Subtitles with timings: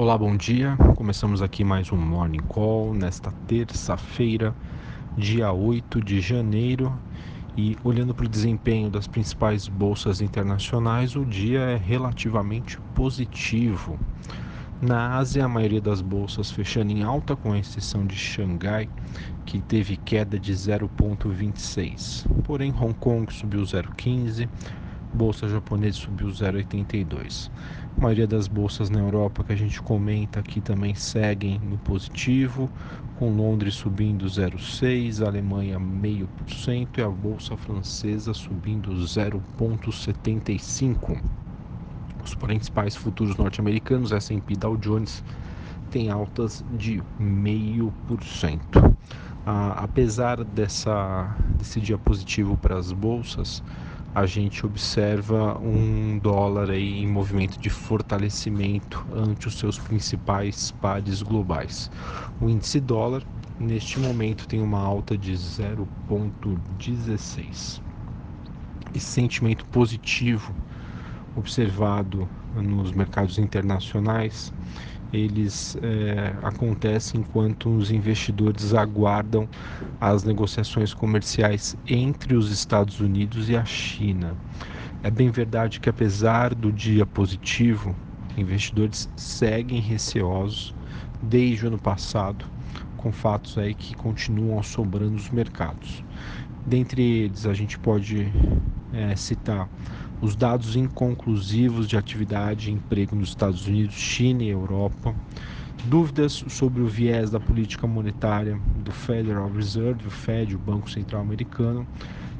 [0.00, 0.78] Olá, bom dia.
[0.96, 4.54] Começamos aqui mais um Morning Call nesta terça-feira,
[5.14, 6.90] dia 8 de janeiro.
[7.54, 14.00] E olhando para o desempenho das principais bolsas internacionais, o dia é relativamente positivo.
[14.80, 18.88] Na Ásia, a maioria das bolsas fechando em alta, com exceção de Xangai,
[19.44, 22.24] que teve queda de 0,26.
[22.44, 24.48] Porém, Hong Kong subiu 0,15,
[25.12, 27.50] bolsa japonesa subiu 0,82.
[27.96, 32.70] A maioria das bolsas na Europa que a gente comenta aqui também seguem no positivo,
[33.18, 41.20] com Londres subindo 0,6, Alemanha 0,5% e a bolsa francesa subindo 0,75.
[42.24, 45.24] Os principais futuros norte-americanos, S&P Dow Jones,
[45.90, 48.94] têm altas de 0,5%.
[49.44, 53.62] Ah, apesar dessa, desse dia positivo para as bolsas,
[54.14, 61.22] a gente observa um dólar aí em movimento de fortalecimento ante os seus principais pares
[61.22, 61.88] globais.
[62.40, 63.22] O índice dólar
[63.58, 67.80] neste momento tem uma alta de 0,16.
[68.92, 70.52] Esse sentimento positivo
[71.36, 74.52] observado nos mercados internacionais
[75.12, 79.48] eles é, acontecem enquanto os investidores aguardam
[80.00, 84.36] as negociações comerciais entre os Estados Unidos e a China.
[85.02, 87.94] É bem verdade que apesar do dia positivo,
[88.36, 90.74] investidores seguem receosos
[91.22, 92.44] desde o ano passado,
[92.96, 96.04] com fatos aí que continuam assombrando os mercados.
[96.66, 98.30] Dentre eles, a gente pode
[98.92, 99.68] é, citar
[100.20, 105.14] os dados inconclusivos de atividade e emprego nos Estados Unidos, China e Europa,
[105.84, 111.22] dúvidas sobre o viés da política monetária do Federal Reserve, o Fed, o Banco Central
[111.22, 111.86] Americano,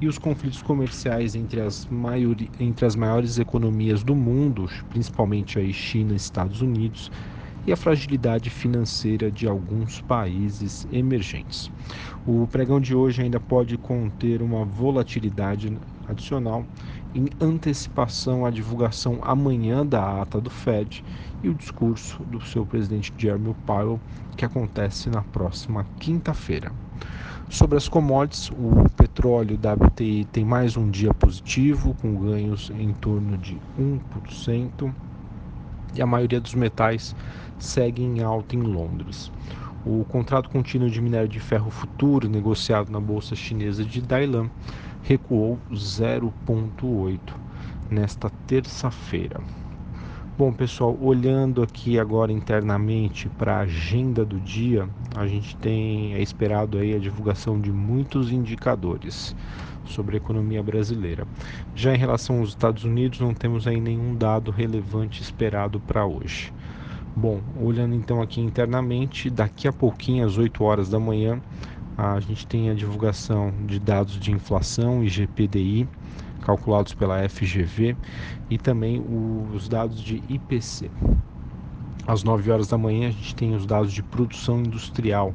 [0.00, 5.72] e os conflitos comerciais entre as, maiori, entre as maiores economias do mundo, principalmente aí
[5.72, 7.10] China e Estados Unidos,
[7.64, 11.70] e a fragilidade financeira de alguns países emergentes.
[12.26, 15.72] O pregão de hoje ainda pode conter uma volatilidade
[16.08, 16.66] adicional
[17.14, 21.04] em antecipação à divulgação amanhã da ata do Fed
[21.42, 24.00] e o discurso do seu presidente Jeremy Powell,
[24.36, 26.72] que acontece na próxima quinta-feira.
[27.50, 33.36] Sobre as commodities, o petróleo WTI tem mais um dia positivo, com ganhos em torno
[33.36, 34.90] de 1%,
[35.94, 37.14] e a maioria dos metais
[37.58, 39.30] segue em alta em Londres.
[39.84, 44.48] O contrato contínuo de minério de ferro futuro, negociado na bolsa chinesa de Dailan,
[45.02, 47.18] recuou 0,8
[47.90, 49.40] nesta terça-feira.
[50.38, 56.22] Bom, pessoal, olhando aqui agora internamente para a agenda do dia, a gente tem é
[56.22, 59.36] esperado aí a divulgação de muitos indicadores
[59.84, 61.26] sobre a economia brasileira.
[61.74, 66.52] Já em relação aos Estados Unidos, não temos aí nenhum dado relevante esperado para hoje.
[67.14, 71.42] Bom, olhando então aqui internamente, daqui a pouquinho, às 8 horas da manhã,
[71.96, 75.88] a gente tem a divulgação de dados de inflação e GPDI
[76.40, 77.96] calculados pela FGV
[78.50, 79.02] e também
[79.54, 80.90] os dados de IPC.
[82.06, 85.32] Às 9 horas da manhã a gente tem os dados de produção industrial,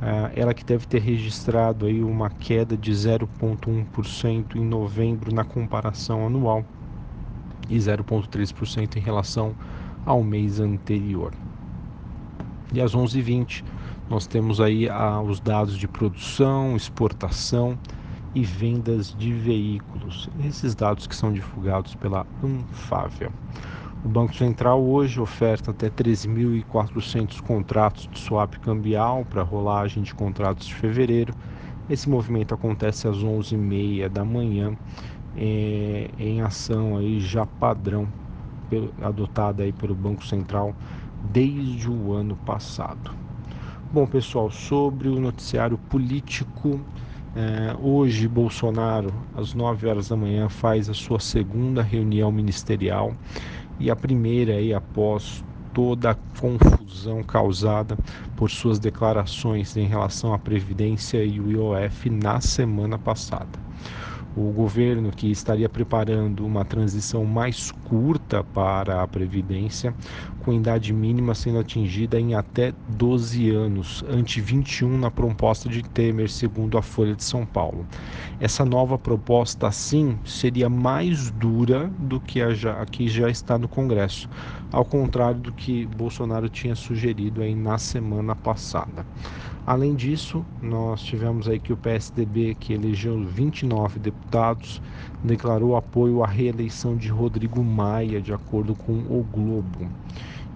[0.00, 6.24] ah, ela que deve ter registrado aí uma queda de 0,1% em novembro na comparação
[6.26, 6.64] anual
[7.68, 9.56] e 0,3% em relação
[10.06, 11.32] ao mês anterior.
[12.72, 13.64] E às 11h20
[14.08, 17.78] nós temos aí ah, os dados de produção, exportação
[18.34, 20.28] e vendas de veículos.
[20.44, 23.30] Esses dados que são divulgados pela Anfávia.
[24.04, 30.68] O Banco Central hoje oferta até 13.400 contratos de swap cambial para rolagem de contratos
[30.68, 31.34] de fevereiro.
[31.90, 34.76] Esse movimento acontece às 11h30 da manhã,
[35.36, 38.08] é, em ação aí já padrão
[39.02, 40.74] adotada aí pelo Banco Central
[41.32, 43.27] desde o ano passado.
[43.90, 46.78] Bom, pessoal, sobre o noticiário político,
[47.34, 53.14] é, hoje Bolsonaro, às 9 horas da manhã, faz a sua segunda reunião ministerial
[53.80, 55.42] e a primeira aí após
[55.72, 57.96] toda a confusão causada
[58.36, 63.58] por suas declarações em relação à Previdência e o IOF na semana passada
[64.36, 69.94] o governo que estaria preparando uma transição mais curta para a Previdência,
[70.38, 76.30] com idade mínima sendo atingida em até 12 anos, ante 21 na proposta de Temer,
[76.30, 77.86] segundo a Folha de São Paulo.
[78.40, 83.58] Essa nova proposta, sim, seria mais dura do que a, já, a que já está
[83.58, 84.28] no Congresso,
[84.70, 89.06] ao contrário do que Bolsonaro tinha sugerido aí na semana passada.
[89.68, 94.80] Além disso, nós tivemos aí que o PSDB, que elegeu 29 deputados,
[95.22, 99.86] declarou apoio à reeleição de Rodrigo Maia, de acordo com o Globo.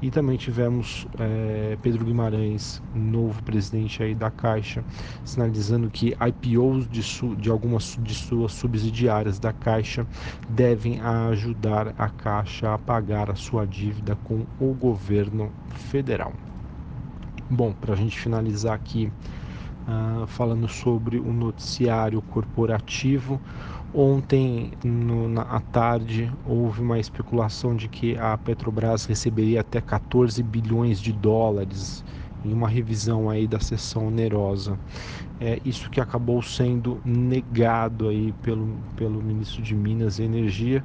[0.00, 4.82] E também tivemos é, Pedro Guimarães, novo presidente aí da Caixa,
[5.26, 7.02] sinalizando que IPOs de,
[7.36, 10.06] de algumas de suas subsidiárias da Caixa
[10.48, 16.32] devem ajudar a Caixa a pagar a sua dívida com o governo federal.
[17.54, 19.12] Bom, para a gente finalizar aqui,
[19.86, 23.38] uh, falando sobre o noticiário corporativo,
[23.94, 30.42] Ontem, no, na, à tarde, houve uma especulação de que a Petrobras receberia até 14
[30.42, 32.02] bilhões de dólares
[32.44, 34.78] em uma revisão aí da sessão onerosa.
[35.40, 40.84] É isso que acabou sendo negado aí pelo, pelo ministro de Minas e Energia,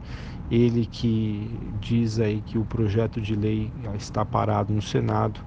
[0.50, 1.48] ele que
[1.81, 5.39] diz aí que o projeto de lei está parado no Senado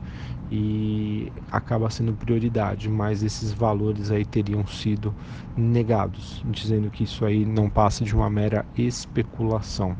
[0.52, 5.14] e acaba sendo prioridade, mas esses valores aí teriam sido
[5.56, 9.96] negados, dizendo que isso aí não passa de uma mera especulação.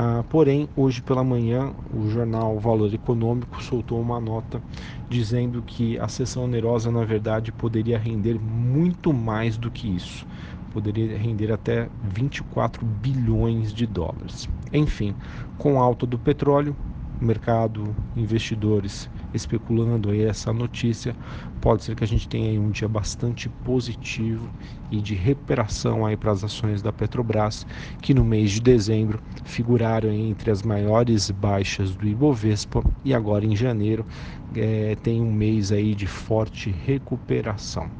[0.00, 4.62] Ah, porém, hoje pela manhã, o jornal Valor Econômico soltou uma nota
[5.10, 10.24] dizendo que a sessão onerosa, na verdade, poderia render muito mais do que isso.
[10.70, 14.48] Poderia render até 24 bilhões de dólares.
[14.72, 15.16] Enfim,
[15.56, 16.76] com a alta do petróleo,
[17.20, 21.14] mercado, investidores especulando aí essa notícia,
[21.60, 24.48] pode ser que a gente tenha aí um dia bastante positivo
[24.90, 27.66] e de recuperação aí para as ações da Petrobras,
[28.00, 33.54] que no mês de dezembro figuraram entre as maiores baixas do Ibovespa e agora em
[33.54, 34.06] janeiro
[34.54, 37.90] é, tem um mês aí de forte recuperação.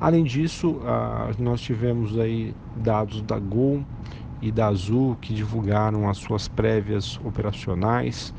[0.00, 0.80] Além disso,
[1.38, 3.84] nós tivemos aí dados da Gol
[4.40, 8.32] e da Azul que divulgaram as suas prévias operacionais.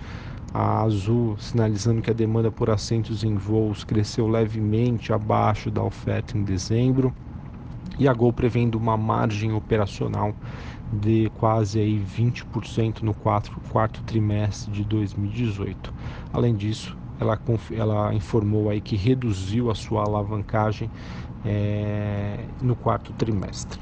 [0.53, 6.37] A Azul sinalizando que a demanda por assentos em voos cresceu levemente abaixo da oferta
[6.37, 7.13] em dezembro.
[7.97, 10.33] E a Gol prevendo uma margem operacional
[10.91, 15.93] de quase aí 20% no quarto, quarto trimestre de 2018.
[16.33, 17.39] Além disso, ela,
[17.71, 20.89] ela informou aí que reduziu a sua alavancagem
[21.45, 23.79] é, no quarto trimestre.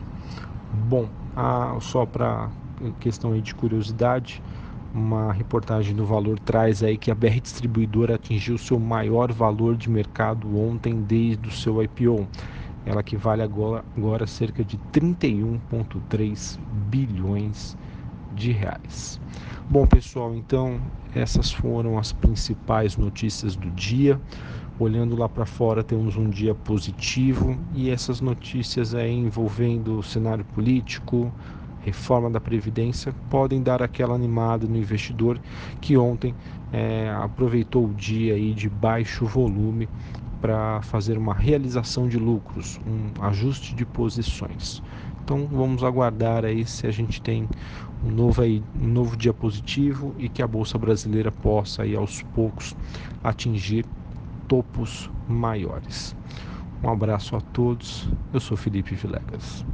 [0.88, 2.50] Bom, a, só para
[3.00, 4.42] questão aí de curiosidade,
[4.94, 9.90] uma reportagem do Valor traz aí que a BR Distribuidora atingiu seu maior valor de
[9.90, 12.28] mercado ontem desde o seu IPO.
[12.86, 16.60] Ela que vale agora, agora cerca de 31,3
[16.90, 17.78] bilhões
[18.34, 19.20] de reais.
[19.70, 20.80] Bom, pessoal, então
[21.14, 24.20] essas foram as principais notícias do dia.
[24.80, 30.46] Olhando lá para fora, temos um dia positivo e essas notícias aí envolvendo o cenário
[30.46, 31.32] político,
[31.82, 35.40] reforma da Previdência, podem dar aquela animada no investidor
[35.82, 36.36] que ontem
[36.72, 39.88] é, aproveitou o dia aí de baixo volume
[40.42, 44.82] para fazer uma realização de lucros, um ajuste de posições.
[45.24, 47.48] Então vamos aguardar aí se a gente tem
[48.04, 52.22] um novo, aí, um novo dia positivo e que a Bolsa Brasileira possa aí aos
[52.34, 52.76] poucos
[53.24, 53.86] atingir
[54.48, 56.16] topos maiores.
[56.82, 58.10] Um abraço a todos.
[58.34, 59.66] Eu sou Felipe Vilegas.